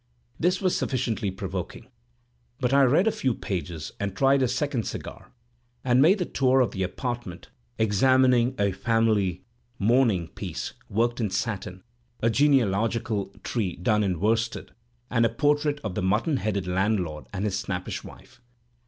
This 0.39 0.61
was 0.61 0.75
sufficiently 0.75 1.29
provoking; 1.29 1.85
but 2.59 2.73
I 2.73 2.81
read 2.85 3.05
a 3.05 3.11
few 3.11 3.35
pages, 3.35 3.91
and 3.99 4.15
tried 4.17 4.41
a 4.41 4.47
second 4.47 4.87
cigar, 4.87 5.31
and 5.83 6.01
made 6.01 6.17
the 6.17 6.25
tour 6.25 6.59
of 6.59 6.71
the 6.71 6.81
apartment, 6.81 7.49
examining 7.77 8.55
a 8.57 8.71
family 8.71 9.43
mourning 9.77 10.29
piece 10.29 10.73
worked 10.89 11.19
in 11.21 11.29
satin, 11.29 11.83
a 12.19 12.31
genealogical 12.31 13.27
tree 13.43 13.75
done 13.75 14.03
in 14.03 14.19
worsted, 14.19 14.71
and 15.11 15.23
a 15.23 15.29
portrait 15.29 15.79
of 15.83 15.93
the 15.93 16.01
mutton 16.01 16.37
headed 16.37 16.65
landlord 16.65 17.25
and 17.31 17.45
his 17.45 17.59
snappish 17.59 18.03
wife. 18.03 18.41